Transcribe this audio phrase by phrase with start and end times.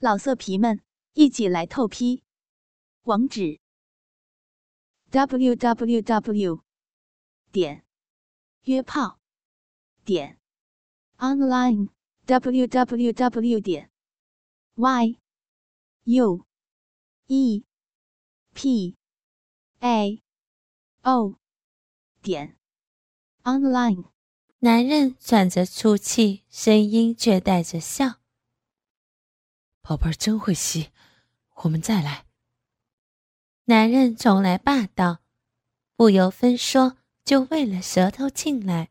[0.00, 0.80] 老色皮们，
[1.14, 2.22] 一起来透批！
[3.02, 3.58] 网址
[5.10, 6.62] ：w w w
[7.50, 7.84] 点
[8.62, 9.18] 约炮
[10.04, 10.38] 点
[11.16, 11.88] online
[12.26, 13.90] w w w 点
[14.76, 15.18] y
[16.04, 16.46] u
[17.26, 17.64] e
[18.54, 18.96] p
[19.80, 20.22] a
[21.02, 21.34] o
[22.22, 22.56] 点
[23.42, 24.04] online。
[24.60, 28.20] 男人喘着粗气，声音却带着笑。
[29.88, 30.90] 宝贝儿真会吸，
[31.62, 32.26] 我们再来。
[33.64, 35.20] 男人从来霸道，
[35.96, 38.90] 不由分说就喂了舌头进来。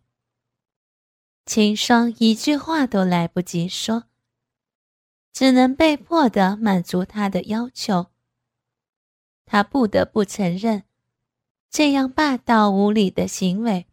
[1.45, 4.05] 秦霜一句话都来不及说，
[5.31, 8.07] 只能被迫的满足他的要求。
[9.45, 10.85] 他不得不承认，
[11.69, 13.85] 这样霸道无理的行为，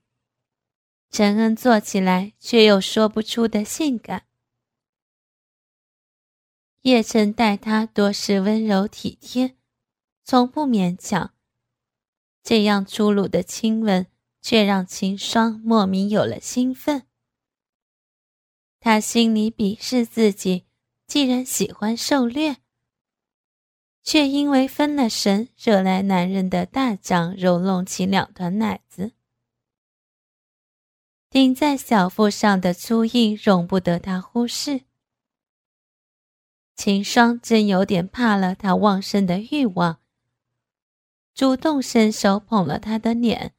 [1.11, 4.25] 陈恩做起来却又说不出的性感。
[6.85, 9.57] 叶晨待他多是温柔体贴，
[10.23, 11.33] 从不勉强。
[12.43, 14.07] 这样粗鲁的亲吻，
[14.43, 17.07] 却让秦霜莫名有了兴奋。
[18.81, 20.67] 他心里鄙视自己，
[21.07, 22.59] 既然喜欢狩猎，
[24.03, 29.13] 却因为分了神，惹来男人的大掌揉弄起两团奶子，
[31.31, 34.83] 顶在小腹上的粗硬，容不得他忽视。
[36.85, 40.03] 秦霜真有点怕了他旺盛的欲望，
[41.33, 43.55] 主动伸手捧了他的脸，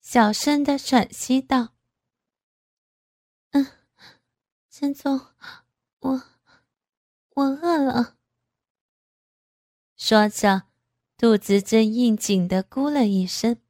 [0.00, 1.74] 小声的喘息道
[3.52, 3.66] ：“嗯，
[4.70, 5.26] 陈总，
[5.98, 6.22] 我
[7.34, 8.16] 我饿了。”
[9.98, 10.62] 说着，
[11.18, 13.60] 肚子正应景的咕了一声。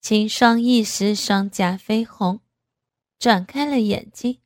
[0.00, 2.40] 秦霜一时双颊绯红，
[3.18, 4.40] 转开了眼睛。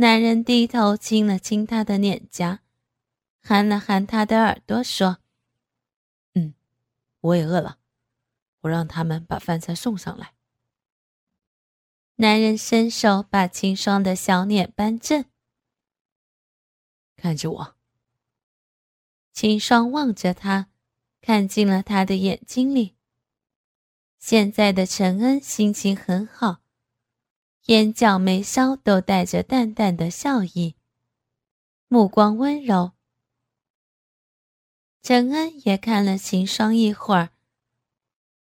[0.00, 2.60] 男人低头亲了亲她的脸颊，
[3.42, 5.18] 含了含她的耳朵，说
[6.34, 6.54] ：“嗯，
[7.20, 7.78] 我也饿了，
[8.60, 10.34] 我让他们把饭菜送上来。”
[12.14, 15.24] 男人伸手把秦霜的小脸扳正，
[17.16, 17.76] 看着我。
[19.32, 20.68] 秦霜望着他，
[21.20, 22.94] 看进了他的眼睛里。
[24.20, 26.60] 现在的陈恩心情很好。
[27.68, 30.74] 眼角眉梢都带着淡淡的笑意，
[31.88, 32.92] 目光温柔。
[35.02, 37.28] 陈恩也看了秦霜一会儿，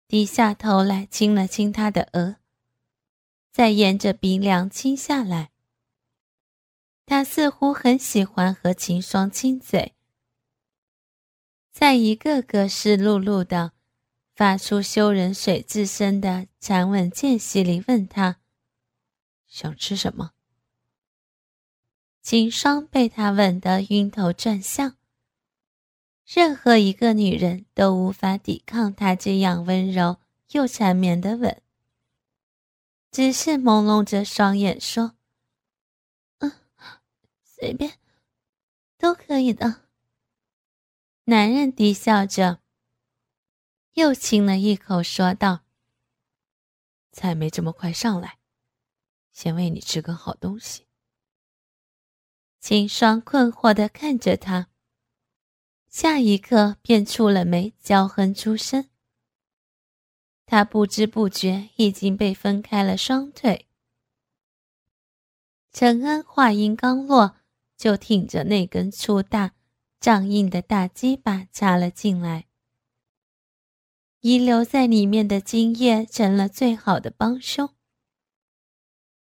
[0.06, 2.36] 低下头来亲了亲她的额，
[3.50, 5.50] 再沿着鼻梁亲下来。
[7.04, 9.96] 他似乎很喜欢和秦霜亲嘴，
[11.72, 13.72] 在一个个湿漉漉的、
[14.36, 18.39] 发出羞人水之声的缠吻间隙里问他。
[19.50, 20.32] 想吃什么？
[22.22, 24.96] 秦霜被他吻得晕头转向。
[26.24, 30.20] 任何一个女人都无法抵抗他这样温柔
[30.52, 31.60] 又缠绵的吻，
[33.10, 35.16] 只是朦胧着双眼说
[36.38, 36.52] ：“嗯，
[37.42, 37.98] 随便，
[38.96, 39.82] 都可以的。”
[41.24, 42.60] 男人低笑着，
[43.94, 45.60] 又亲了一口，说道
[47.10, 48.38] ：“菜没这么快上来。”
[49.40, 50.86] 先喂你吃根好东西。
[52.60, 54.68] 秦霜困惑的看着他，
[55.88, 58.90] 下一刻便蹙了眉，娇哼出声。
[60.44, 63.66] 他不知不觉已经被分开了双腿。
[65.72, 67.36] 陈恩话音刚落，
[67.78, 69.54] 就挺着那根粗大、
[69.98, 72.44] 胀硬的大鸡巴插了进来，
[74.20, 77.74] 遗留在里面的精液成了最好的帮凶。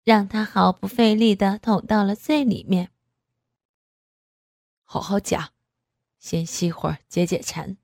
[0.04, 2.92] 让他毫不费力的捅到了最里面。
[4.84, 5.54] 好好讲，
[6.20, 7.78] 先吸会儿解解馋。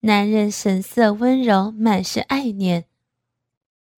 [0.00, 2.86] 男人神色温柔，满是爱念，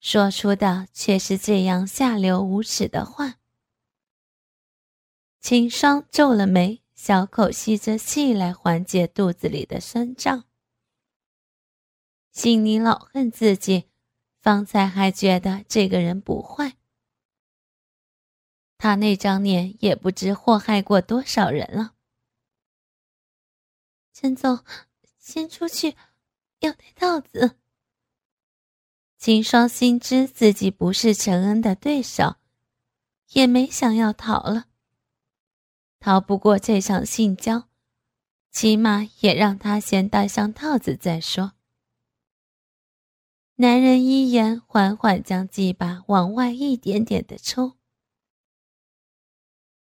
[0.01, 3.41] 说出的却是这样下流无耻的话。
[5.41, 10.45] 秦霜皱了眉，小口吸着气来缓解肚子里的酸胀，
[12.31, 13.87] 心里老恨自己。
[14.47, 16.77] 方才还觉得这个人不坏，
[18.79, 21.95] 他那张脸也不知祸害过多少人了。
[24.13, 24.65] 陈总，
[25.19, 25.97] 先出去，
[26.61, 27.57] 要戴套子。
[29.19, 32.37] 秦霜心知自己不是陈恩的对手，
[33.31, 34.67] 也没想要逃了。
[35.99, 37.69] 逃不过这场性交，
[38.53, 41.56] 起码也让他先戴上套子再说。
[43.59, 47.79] 男人一言，缓缓将鸡巴往外一点点的抽。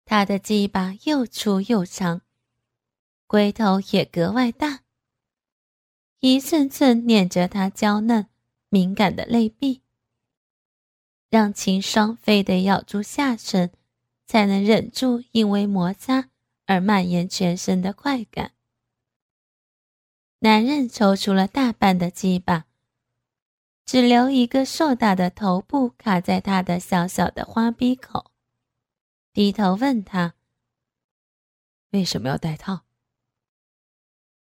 [0.04, 2.24] 他的鸡巴又粗又长，
[3.28, 4.82] 龟头也格外大，
[6.22, 8.28] 一寸寸捻着他娇嫩
[8.70, 9.84] 敏感的泪壁，
[11.30, 13.72] 让秦霜非得咬住下唇，
[14.26, 16.32] 才能忍住因为摩擦
[16.66, 18.54] 而蔓延全身的快感。
[20.40, 22.66] 男人抽出了大半的鸡巴，
[23.86, 28.32] 只留一个硕大的头部卡在他的小小的花鼻口。
[29.34, 30.36] 低头问他
[31.92, 32.82] ：“为什么要戴套？”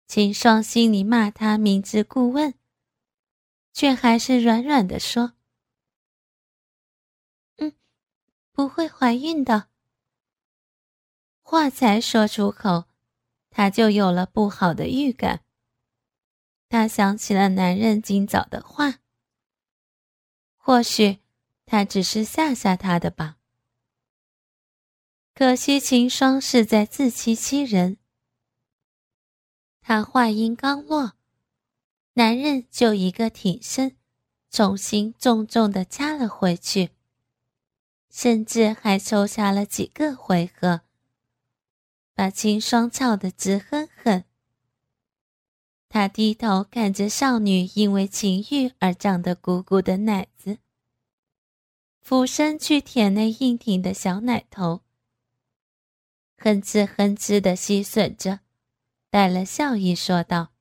[0.06, 2.54] 秦霜心里骂他明知故问，
[3.72, 5.32] 却还是软软的说
[7.58, 7.72] ：“嗯，
[8.52, 9.68] 不会怀孕的。”
[11.42, 12.84] 话才说出口，
[13.50, 15.44] 他就有了不好的预感。
[16.68, 18.98] 他想起了男人今早的话，
[20.66, 21.18] 或许
[21.66, 23.36] 他只是吓吓他的吧。
[25.34, 27.98] 可惜秦霜是在自欺欺人。
[29.82, 31.12] 他话音刚落，
[32.14, 33.94] 男人就一个挺身，
[34.50, 36.92] 重新重重的掐了回去，
[38.08, 40.80] 甚至还抽插了几个回合，
[42.14, 44.24] 把秦霜操得直哼哼。
[45.94, 50.58] 他低头看着少女因为情欲而胀得鼓鼓的奶子，
[52.00, 54.82] 俯身去舔那硬挺的小奶头。
[56.36, 58.40] 哼哧哼哧的吸吮着，
[59.08, 60.52] 带了笑意说道：“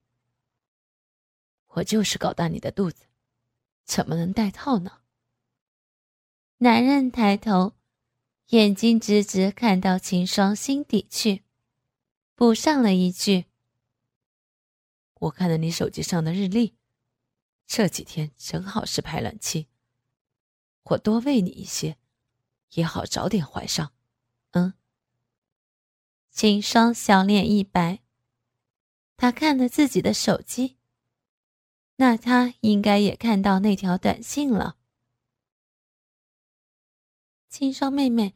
[1.74, 3.06] 我就是搞大你的肚子，
[3.86, 5.00] 怎么能戴套呢？”
[6.62, 7.74] 男人抬头，
[8.50, 11.42] 眼睛直直看到秦霜心底去，
[12.36, 13.46] 补上了一句
[15.24, 16.76] ：“我看了你手机上的日历，
[17.66, 19.68] 这几天正好是排卵期，
[20.84, 21.98] 我多喂你一些，
[22.72, 23.94] 也好早点怀上。”
[24.52, 24.74] 嗯。
[26.30, 28.02] 秦霜小脸一白，
[29.16, 30.78] 他看了自己的手机，
[31.98, 34.78] 那他应该也看到那条短信了。
[37.48, 38.36] 秦霜妹妹，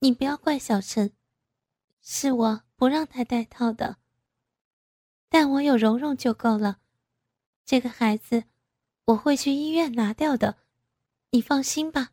[0.00, 1.16] 你不要怪小陈，
[2.00, 3.98] 是我不让他戴套的，
[5.30, 6.80] 但我有蓉蓉就够了，
[7.64, 8.44] 这个孩子
[9.06, 10.58] 我会去医院拿掉的，
[11.30, 12.10] 你放心吧。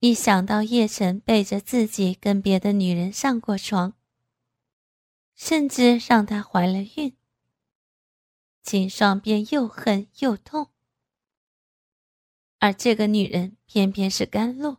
[0.00, 3.94] 一想到叶晨背着自己跟别的女人上过床，
[5.36, 7.16] 甚至让她怀了孕，
[8.62, 10.70] 秦霜便又恨又痛。
[12.58, 14.78] 而这个女人偏偏是甘露，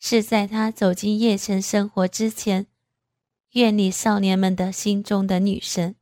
[0.00, 2.68] 是在她走进叶晨生活之前，
[3.54, 5.94] 院里少年们的心中的女神。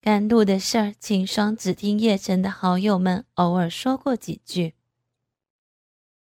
[0.00, 4.74] 甘露的事儿，秦霜只听叶晨的好友们偶尔说过几句。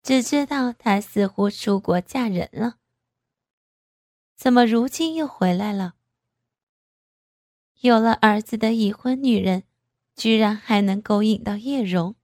[0.01, 2.77] 只知道她似乎出国嫁人了，
[4.37, 5.97] 怎么如今又回来了？
[7.81, 9.65] 有了儿子的已婚女人，
[10.15, 12.15] 居然还能勾引到叶蓉。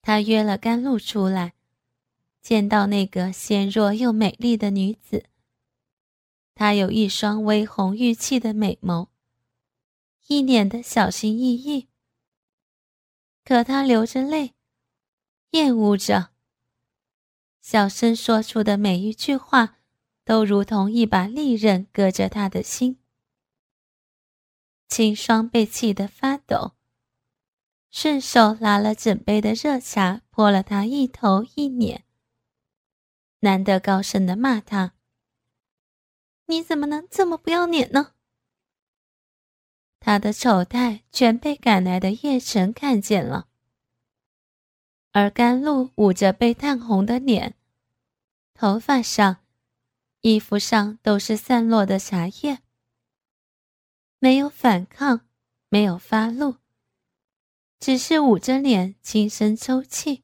[0.00, 1.54] 他约了甘露出来，
[2.42, 5.24] 见到那个纤弱又美丽的女子。
[6.54, 9.08] 她有一双微红欲泣的美眸，
[10.26, 11.88] 一脸的小心翼翼。
[13.44, 14.54] 可她流着泪。
[15.52, 16.30] 厌恶着，
[17.60, 19.76] 小声说出的每一句话，
[20.24, 22.98] 都如同一把利刃割着他的心。
[24.88, 26.72] 秦霜被气得发抖，
[27.90, 32.04] 顺手拿了整杯的热茶泼了他一头一脸，
[33.44, 34.94] 难得高声的骂他
[36.46, 38.14] ：“你怎么能这么不要脸呢？”
[39.98, 43.48] 他的丑态全被赶来的叶晨看见了。
[45.10, 47.56] 而甘露捂着被烫红的脸，
[48.54, 49.44] 头发上、
[50.20, 52.60] 衣服上都是散落的茶叶，
[54.18, 55.26] 没有反抗，
[55.68, 56.56] 没有发怒，
[57.80, 60.21] 只是捂着脸轻声抽泣。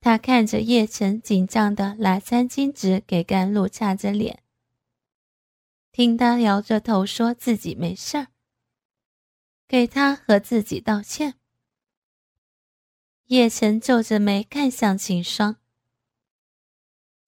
[0.00, 4.42] 他看着叶晨紧张的拿餐巾纸给甘露擦着脸，
[5.92, 8.28] 听他摇着头说自己没事儿，
[9.68, 11.34] 给他和自己道歉。
[13.26, 15.56] 叶晨皱着眉看向秦霜。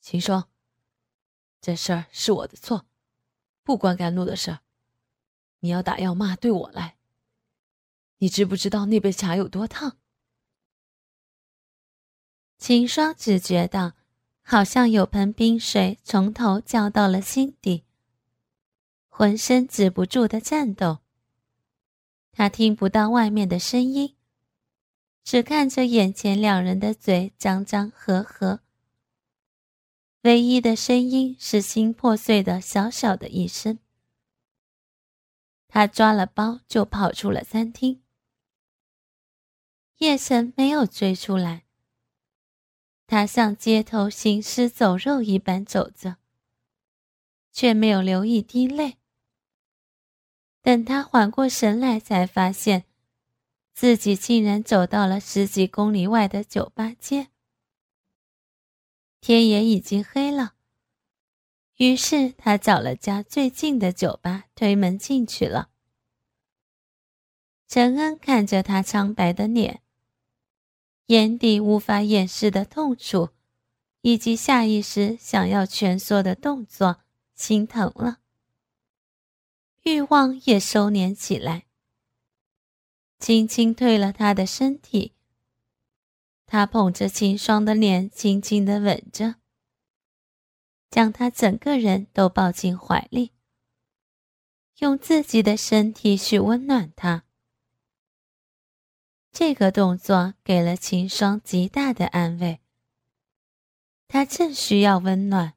[0.01, 0.49] 秦霜，
[1.61, 2.87] 这事儿是我的错，
[3.63, 4.61] 不关甘露的事儿。
[5.61, 6.97] 你要打要骂，对我来。
[8.17, 9.99] 你知不知道那杯茶有多烫？
[12.63, 13.95] 秦霜只觉得
[14.41, 17.83] 好像有盆冰水从头浇到了心底，
[19.09, 21.01] 浑身止不住的颤抖。
[22.31, 24.15] 他听不到外面的声音。
[25.25, 28.61] 只看着眼前两人的嘴张张合合，
[30.21, 33.81] 唯一的声音是心破碎的小小的一声。
[35.67, 38.05] 他抓了包就跑出了餐厅。
[39.99, 41.65] 叶晨没有追出来，
[43.13, 46.17] 他像街头行尸走肉一般走着，
[47.53, 48.97] 却没有流一滴泪。
[50.63, 52.87] 等他缓过神来，才发现。
[53.75, 57.29] 自己竟然走到了十几公里外的酒吧街，
[59.21, 60.55] 天也已经黑了。
[61.77, 65.69] 于是他找了家最近的酒吧，推门进去了。
[67.69, 69.82] 陈恩看着他苍白的脸，
[71.13, 73.29] 眼底无法掩饰的痛楚，
[74.01, 77.03] 以及下意识想要蜷缩的动作，
[77.35, 78.21] 心疼了，
[79.83, 81.67] 欲望也收敛起来。
[83.19, 85.13] 轻轻推了他的身体，
[86.47, 89.35] 他捧着秦霜的脸，轻轻的吻着，
[90.91, 93.33] 将他整个人都抱进怀里，
[94.79, 97.25] 用自己的身体去温暖他。
[99.33, 102.61] 这个动作给了秦霜极大的安慰，
[104.07, 105.55] 他正需要温暖，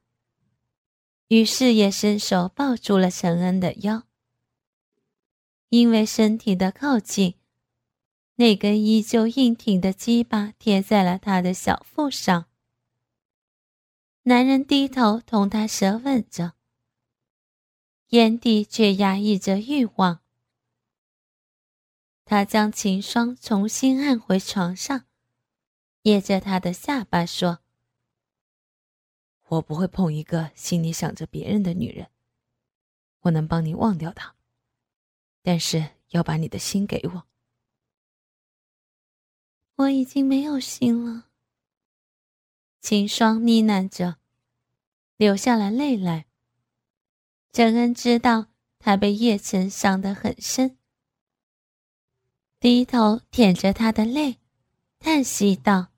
[1.28, 4.04] 于是也伸手抱住了陈恩的腰，
[5.68, 7.34] 因为身体的靠近。
[8.36, 12.46] 那根依旧硬挺的鸡巴贴在了他的小腹上，
[14.22, 16.52] 男人低头同他舌吻着，
[18.08, 20.20] 眼底却压抑着欲望。
[22.28, 25.06] 他将秦霜重新按回床上，
[26.02, 27.60] 掖着他的下巴说
[29.46, 32.10] ：“我不会碰一个心里想着别人的女人，
[33.20, 34.34] 我能帮你忘掉她，
[35.40, 37.28] 但是要把你的心给我。”
[39.76, 41.28] 我已经没有心了。
[42.80, 44.18] 秦霜呢喃着，
[45.16, 46.26] 流下了泪来。
[47.52, 48.48] 郑恩知道
[48.80, 50.76] 他被叶晨伤得很深，
[52.58, 54.38] 低头舔着他的泪，
[54.98, 55.88] 叹息道：“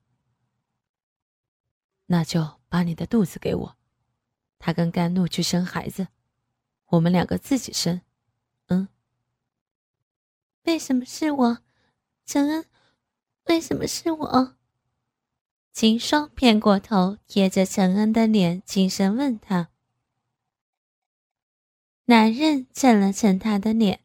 [2.07, 3.77] 那就把你的肚子给我，
[4.59, 6.07] 他跟甘露去生孩子，
[6.87, 8.01] 我们两个自己生。
[8.67, 8.87] 嗯？
[10.63, 11.59] 为什么是我，
[12.25, 12.65] 陈恩？”
[13.49, 14.55] 为什么是我？
[15.73, 19.69] 秦霜偏过头，贴着陈恩的脸，轻声问他。
[22.05, 24.03] 男人蹭了蹭他的脸，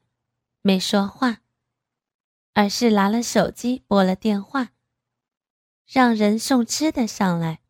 [0.63, 1.43] 没说话，
[2.55, 4.73] 而是拿了手机拨了电话，
[5.87, 7.61] 让人送吃的上来。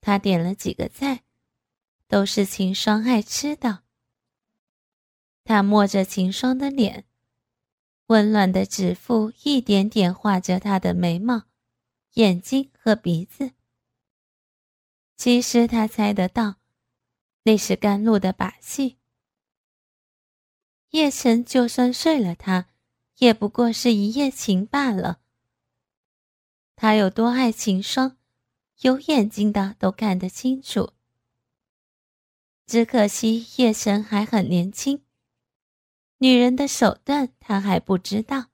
[0.00, 1.24] 他点了几个菜，
[2.08, 3.82] 都是秦霜爱吃的。
[5.44, 7.04] 他摸着秦霜的脸。
[8.06, 11.44] 温暖的指腹一点点画着她的眉毛、
[12.14, 13.52] 眼睛和鼻子。
[15.16, 16.56] 其实他猜得到，
[17.44, 18.98] 那是甘露的把戏。
[20.90, 22.68] 叶晨就算睡了他，
[23.22, 25.20] 也不过是一夜情罢了。
[26.74, 28.16] 他有多爱秦霜，
[28.80, 30.94] 有眼睛的都看得清楚。
[32.66, 35.04] 只可惜叶神还很年轻。
[36.18, 38.46] 女人的手段，他还不知道，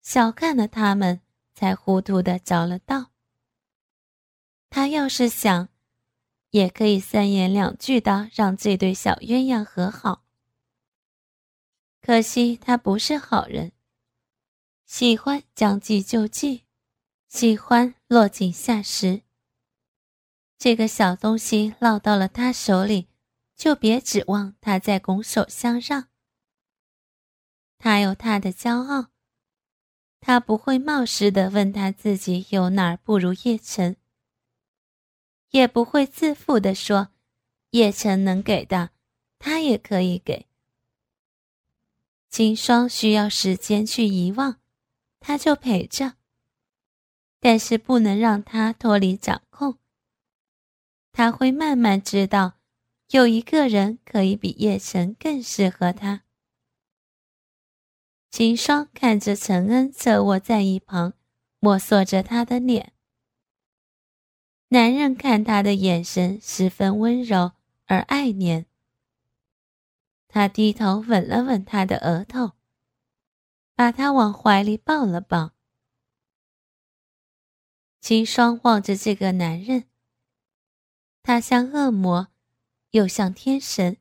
[0.00, 3.10] 小看了他们，才糊涂的着了道。
[4.70, 5.68] 他要是想，
[6.50, 10.23] 也可以三言两句的让这对小鸳鸯和好。
[12.06, 13.72] 可惜他不是好人，
[14.84, 16.64] 喜欢将计就计，
[17.28, 19.22] 喜欢落井下石。
[20.58, 23.08] 这个小东西落到了他手里，
[23.56, 26.08] 就别指望他再拱手相让。
[27.78, 29.06] 他有他的骄傲，
[30.20, 33.96] 他不会冒失的问他自己有哪儿不如叶晨，
[35.52, 37.08] 也不会自负的说
[37.70, 38.90] 叶晨能给的，
[39.38, 40.46] 他也可以给。
[42.36, 44.56] 秦霜需要时间去遗忘，
[45.20, 46.14] 他就陪着，
[47.38, 49.78] 但是不能让他脱离掌控。
[51.12, 52.54] 他会慢慢知道，
[53.10, 56.22] 有一个人可以比叶晨更适合他。
[58.32, 61.12] 秦霜看着陈恩侧卧在一旁，
[61.60, 62.94] 摸索着他的脸。
[64.70, 67.52] 男人看他的眼神十分温柔
[67.84, 68.64] 而爱怜。
[70.34, 72.54] 他低头吻了吻她的额头，
[73.76, 75.52] 把她往怀里抱了抱。
[78.00, 79.84] 秦霜望着这个男人，
[81.22, 82.32] 他像恶魔，
[82.90, 83.98] 又像天神。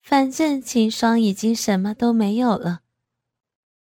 [0.00, 2.82] 反正秦霜已经什么都没有了，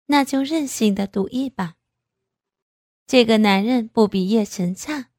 [0.06, 1.76] 那就任性的赌一把。
[3.08, 5.10] 这个男人不比叶晨差。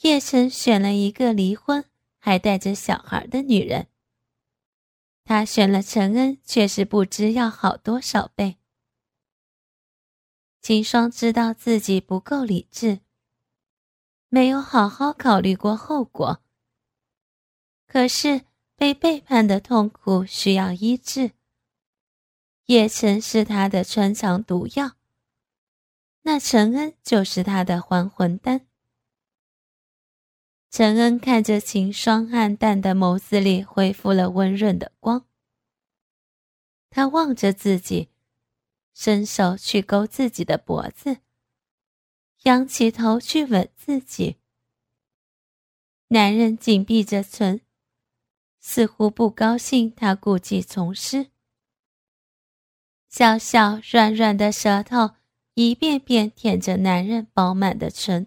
[0.00, 1.84] 叶晨选了一个离婚
[2.18, 3.86] 还带着小孩的女人，
[5.32, 8.58] 他选了陈恩，却是不知要好多少倍。
[10.60, 13.00] 秦霜知道自己不够理智，
[14.28, 16.42] 没有好好考虑过后果。
[17.86, 18.42] 可是
[18.76, 21.30] 被背叛的痛苦需要医治。
[22.66, 24.96] 叶晨是他的穿肠毒药，
[26.24, 28.66] 那陈恩就是他的还魂丹。
[30.72, 35.26] 陈恩看着秦霜暗淡的眸子里恢复了温润的光，
[36.88, 38.08] 他望着自己，
[38.94, 41.18] 伸手去勾自己的脖子，
[42.44, 44.38] 仰起头去吻自己。
[46.08, 47.60] 男人紧闭着唇，
[48.58, 51.26] 似乎不高兴他故技重施。
[53.10, 55.10] 小小软软的舌头
[55.52, 58.26] 一遍遍舔着男人饱满的唇，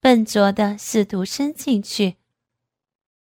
[0.00, 2.16] 笨拙的试图伸进去。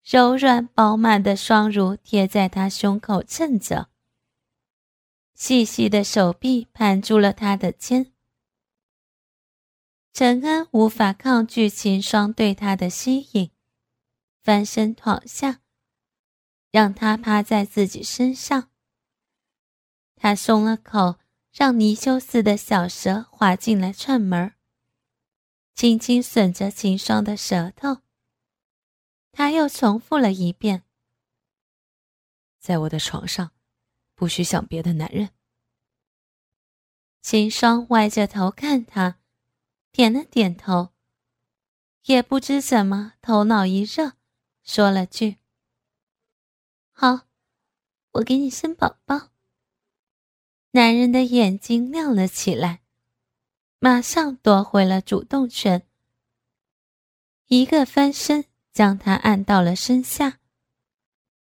[0.02, 3.88] 柔软饱满的双乳贴在他胸口蹭着，
[5.34, 8.12] 细细的手臂盘住了他的肩。
[10.12, 13.50] 陈恩无法抗拒秦霜对他的吸引，
[14.42, 15.60] 翻身躺下，
[16.70, 18.70] 让他趴在自己身上。
[20.16, 21.16] 他松了口，
[21.52, 24.52] 让泥鳅似的小蛇滑进来串门
[25.74, 27.98] 轻轻吮着秦霜的舌头。
[29.32, 30.84] 他又重复了一遍
[32.60, 33.50] ：“在我的床上，
[34.14, 35.30] 不许想别的男人。”
[37.20, 39.18] 秦霜歪着头看他，
[39.90, 40.90] 点了点头，
[42.04, 44.12] 也不知怎么头脑一热，
[44.62, 45.38] 说了句
[46.92, 47.26] ：“好，
[48.12, 49.30] 我给你生宝宝。”
[50.70, 52.83] 男人的眼睛亮了起来，
[53.84, 55.86] 马上夺回了主动权，
[57.48, 60.38] 一个翻身将他按到了身下，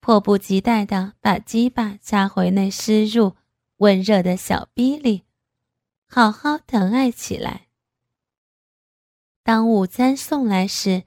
[0.02, 3.38] 迫不及待地把鸡巴插回那湿入
[3.78, 5.24] 温热的小逼里，
[6.06, 7.70] 好好疼爱起来。
[9.42, 11.04] 当午餐送来时，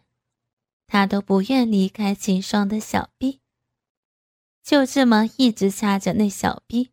[0.87, 3.43] 他都不愿离开秦霜的小臂，
[4.63, 6.93] 就这么一直掐着那小臂。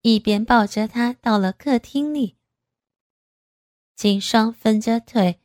[0.00, 2.38] 一边抱着他到了客厅里，
[3.94, 5.38] 秦霜分着腿，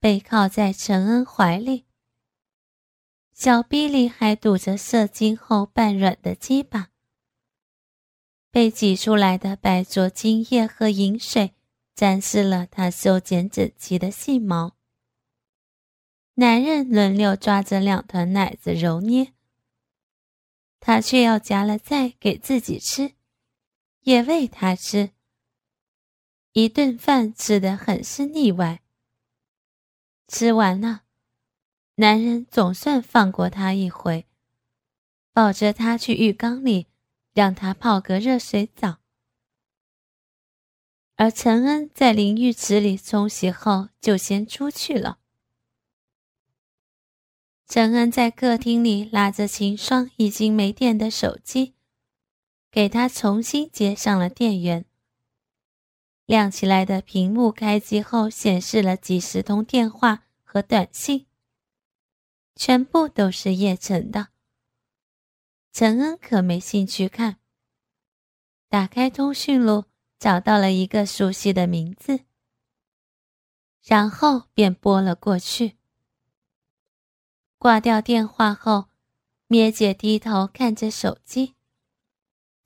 [0.00, 1.86] 背靠在陈恩怀里，
[3.32, 6.90] 小臂里还堵着射精后半软的鸡巴，
[8.50, 11.54] 被挤出来的白灼精液和饮水
[11.94, 14.76] 沾湿了他修剪整齐的细毛。
[16.34, 19.32] 男人轮流抓着两团奶子揉捏，
[20.80, 23.12] 他却要夹了再给自己吃。
[24.00, 25.10] 也喂他吃，
[26.54, 28.80] 一顿饭吃得很是腻歪。
[30.28, 31.02] 吃完了，
[31.96, 34.24] 男人总算放过他一回，
[35.32, 36.86] 抱着他去浴缸里，
[37.32, 38.98] 让他泡个热水澡。
[41.16, 45.18] 而陈恩在淋浴池里冲洗后，就先出去了。
[47.66, 51.74] 陈恩在客厅里拉着秦霜已经没电的手机。
[52.70, 54.84] 给他重新接上了电源。
[56.26, 61.26] 亮起来的屏幕开机后，显示了几十通电话和短信，
[62.56, 64.28] 全部都是叶晨的。
[65.72, 67.36] 陈恩可没兴趣看。
[68.68, 69.84] 打开通讯录，
[70.18, 72.20] 找到了一个熟悉的名字，
[73.82, 75.76] 然后便拨了过去。
[77.58, 78.88] 挂掉电话后，
[79.46, 81.53] 咩姐低头看着手机。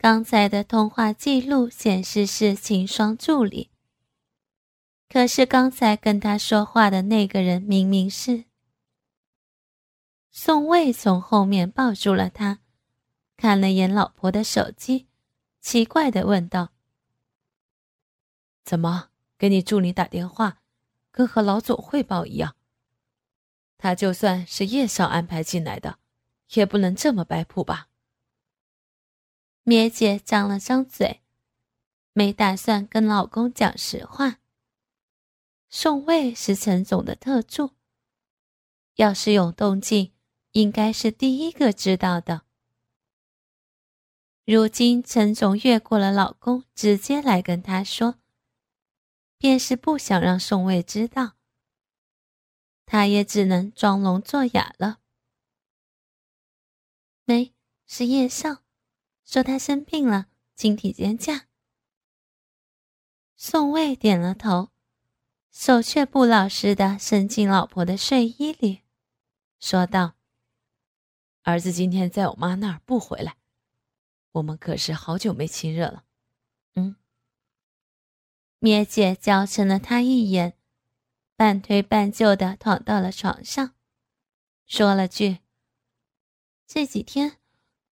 [0.00, 3.72] 刚才的通话记录显示是秦霜助理，
[5.08, 8.44] 可是刚才跟他说话的那个人明明是
[10.30, 10.92] 宋卫。
[10.92, 12.60] 从后面抱住了他，
[13.36, 15.08] 看了眼老婆的手机，
[15.60, 16.70] 奇怪的问道
[18.64, 20.60] ：“怎么给你助理打电话，
[21.10, 22.54] 跟和老总汇报一样？
[23.76, 25.98] 他就算是叶少安排进来的，
[26.52, 27.87] 也不能这么摆谱吧？”
[29.68, 31.20] 咩姐张了张嘴，
[32.14, 34.38] 没打算跟老公讲实话。
[35.68, 37.72] 宋卫是陈总的特助，
[38.94, 40.14] 要是有动静，
[40.52, 42.46] 应该是第一个知道的。
[44.46, 48.14] 如今陈总越过了老公，直接来跟他说，
[49.36, 51.34] 便是不想让宋卫知道。
[52.86, 55.00] 他也只能装聋作哑了。
[57.26, 57.52] 没，
[57.86, 58.62] 是叶少。
[59.28, 61.48] 说他生病了，请体检假。
[63.36, 64.70] 宋卫点了头，
[65.50, 68.84] 手却不老实的伸进老婆的睡衣里，
[69.60, 70.14] 说道
[71.44, 73.36] ：“儿子今天在我妈那儿不回来，
[74.32, 76.04] 我们可是好久没亲热了。”
[76.76, 76.96] 嗯。
[78.60, 80.56] 咩姐娇嗔了他一眼，
[81.36, 83.74] 半推半就的躺到了床上，
[84.64, 85.40] 说了句
[86.66, 87.36] ：“这几天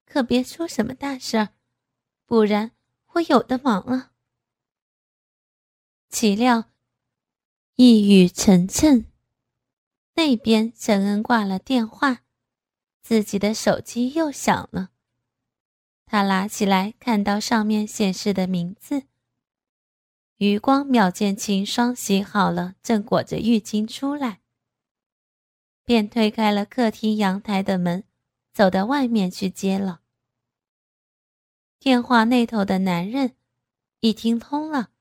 [0.06, 1.48] 可别出什么大事儿，
[2.24, 2.72] 不然
[3.12, 4.12] 我有的忙了。”
[6.08, 6.70] 岂料
[7.74, 9.04] 一语成谶，
[10.14, 12.22] 那边陈恩挂了电话，
[13.02, 14.90] 自己的手机又响了。
[16.06, 19.02] 他拿起来，看到上面显示的名字，
[20.36, 24.40] 余光秒见秦霜洗好了，正裹着浴巾出来，
[25.84, 28.04] 便推开了客厅阳台的门，
[28.56, 30.00] 走到外面去接了。
[31.78, 33.36] 电话那头的男人
[34.00, 34.92] 一听通了。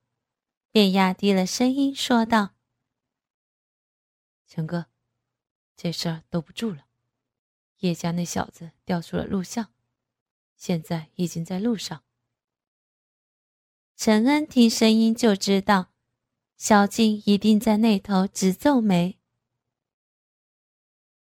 [0.71, 2.53] 便压低了声音说道
[4.45, 4.87] ：“陈哥，
[5.77, 6.87] 这事儿兜不住了。
[7.77, 9.71] 叶家那小子调出了录像，
[10.57, 12.03] 现在已经在路上。”
[13.95, 15.93] 陈恩听声音就知道，
[16.57, 19.17] 小静一定在那头直皱眉。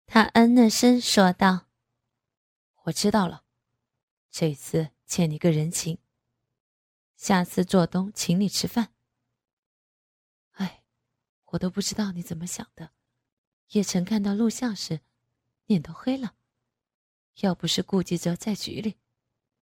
[0.05, 1.68] 他嗯了声说道
[2.89, 3.45] ：“我知道了，
[4.31, 5.99] 这次欠你个人情，
[7.17, 8.95] 下次做东请你吃饭。”
[10.53, 10.83] 哎
[11.47, 12.93] 我都不知道你怎么想的，
[13.69, 15.01] 叶晨看到录像时，
[15.67, 16.37] 脸都黑了。
[17.41, 18.99] 要不是顾及着在局里，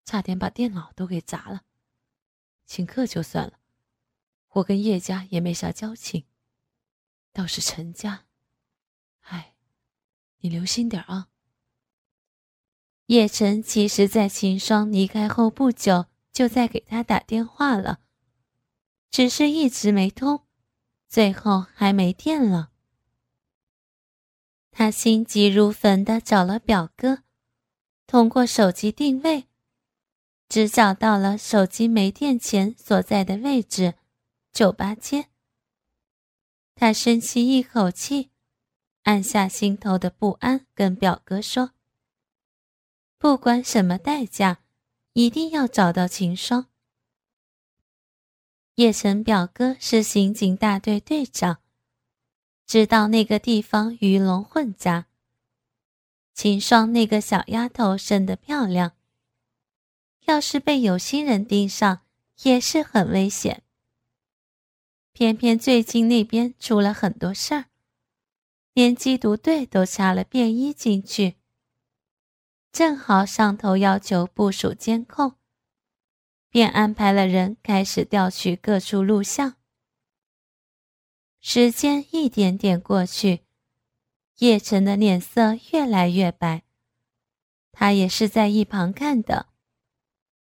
[0.05, 1.65] 差点把电脑都给砸了。
[2.67, 3.59] 请客就算了，
[4.49, 6.25] 我跟叶家也没啥交情，
[7.33, 8.27] 倒是陈家，
[9.23, 9.57] 哎，
[10.39, 11.31] 你留心点啊。
[13.09, 18.01] 叶晨其实，在秦霜离开后不久，就在给他打电话了，
[19.11, 20.43] 只是一直没通。
[21.09, 22.71] 最后还没电了，
[24.71, 27.23] 他心急如焚的找了表哥，
[28.07, 29.47] 通过手机定位，
[30.47, 33.95] 只找到了手机没电前所在的位置——
[34.53, 35.29] 酒吧街。
[36.75, 38.29] 他深吸一口气，
[39.05, 41.73] 按下心头的不安，跟表哥说
[43.19, 44.61] ：“不管什么代价，
[45.13, 46.67] 一定要找到秦霜。”
[48.77, 51.59] 叶晨表哥是刑警大队队长，
[52.65, 55.07] 知道那个地方鱼龙混杂。
[56.33, 58.93] 秦霜那个小丫头生得漂亮，
[60.27, 62.03] 要是被有心人盯上，
[62.45, 63.65] 也是很危险。
[65.13, 67.65] 偏偏最近那边出了很多事儿，
[68.75, 71.38] 连缉毒队都插了便衣进去，
[72.73, 75.35] 正好上头要求部署监控。
[76.51, 79.57] 便安排了人开始调取各处录像。
[81.41, 83.43] 时间一点点过去，
[84.39, 86.63] 叶晨的脸色越来越白。
[87.71, 89.51] 他也是在一旁看的，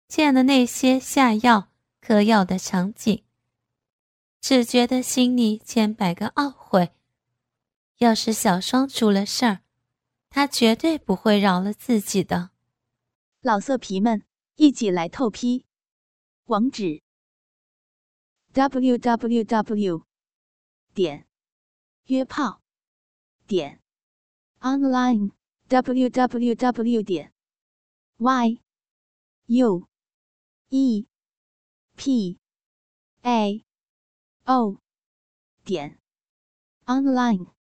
[0.08, 1.68] 见了那些下药、
[2.00, 3.22] 嗑药的场景，
[4.40, 6.90] 只觉得心里千百个懊悔。
[7.98, 9.60] 要是小双出了事儿，
[10.30, 12.50] 他绝对不会饶了自己的。
[13.40, 14.24] 老色皮们，
[14.56, 15.64] 一起来透批！
[16.44, 17.02] 网址
[18.52, 20.06] ：w w w
[20.94, 21.26] 点
[22.06, 22.62] 约炮
[23.46, 23.80] 点
[24.60, 25.32] online
[25.68, 27.32] w w w 点
[28.16, 28.60] y
[29.46, 29.88] u
[30.70, 31.06] e
[31.96, 32.38] p
[33.22, 33.64] a
[34.44, 34.80] o
[35.64, 35.98] 点
[36.86, 37.57] online。